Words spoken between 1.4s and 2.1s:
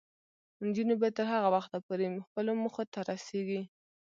وخته پورې